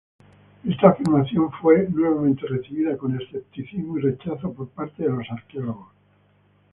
[0.67, 5.89] Esta afirmación fue nuevamente recibida con escepticismo y rechazo por parte de los arqueólogos.